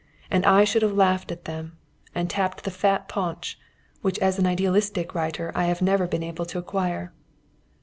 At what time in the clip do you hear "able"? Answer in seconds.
6.23-6.47